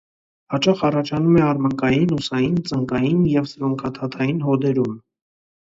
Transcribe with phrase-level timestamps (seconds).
[0.53, 5.01] Հաճախ առաջանում է արմնկային, ուսային, ծնկային և սրունքաթաթային հոդերում։